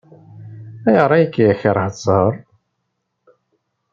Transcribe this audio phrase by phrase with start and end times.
[0.87, 2.33] Ayɣer ay k-yekṛeh zzheṛ?